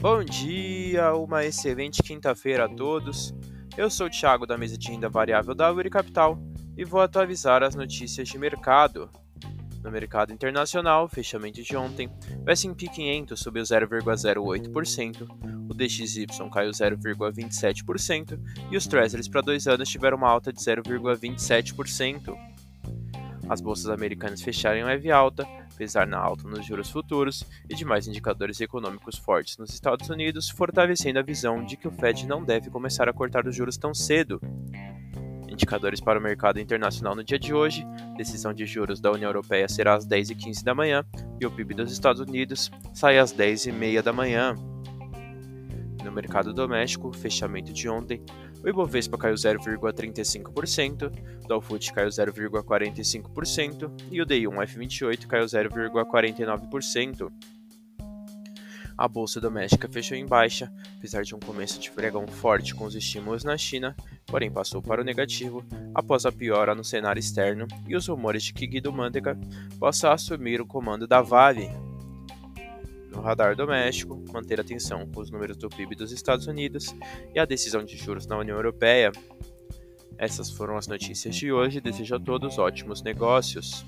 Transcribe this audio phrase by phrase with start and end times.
[0.00, 3.34] Bom dia, uma excelente quinta-feira a todos.
[3.76, 6.38] Eu sou o Thiago da mesa de renda variável da Uri Capital
[6.74, 9.10] e vou atualizar as notícias de mercado.
[9.84, 12.08] No mercado internacional, fechamento de ontem,
[12.46, 15.28] o S&P 500 subiu 0,08%,
[15.68, 18.40] o DXY caiu 0,27%
[18.70, 22.34] e os Treasuries para dois anos tiveram uma alta de 0,27%.
[23.50, 25.46] As bolsas americanas fecharam em leve alta,
[25.80, 30.50] apesar na alta nos juros futuros e de mais indicadores econômicos fortes nos Estados Unidos,
[30.50, 33.94] fortalecendo a visão de que o Fed não deve começar a cortar os juros tão
[33.94, 34.38] cedo.
[35.48, 37.82] Indicadores para o mercado internacional no dia de hoje:
[38.14, 41.02] decisão de juros da União Europeia será às 10h15 da manhã
[41.40, 44.54] e o PIB dos Estados Unidos sai às 10h30 da manhã.
[46.04, 48.22] No mercado doméstico, fechamento de ontem,
[48.62, 51.12] o Ibovespa caiu 0,35%,
[51.44, 57.30] o Dow Food caiu 0,45% e o DI1F28 caiu 0,49%.
[59.00, 62.94] A bolsa doméstica fechou em baixa, apesar de um começo de pregão forte com os
[62.94, 67.96] estímulos na China, porém passou para o negativo após a piora no cenário externo e
[67.96, 69.38] os rumores de que Guido Mantega
[69.78, 71.70] possa assumir o comando da Vale.
[73.20, 76.96] No radar doméstico, manter atenção com os números do PIB dos Estados Unidos
[77.34, 79.12] e a decisão de juros na União Europeia.
[80.16, 81.82] Essas foram as notícias de hoje.
[81.82, 83.84] Desejo a todos ótimos negócios.